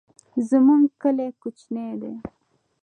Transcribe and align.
زمونږ 0.49 0.83
کلی 1.01 1.27
کوچنی 1.41 1.89
دی 2.01 2.13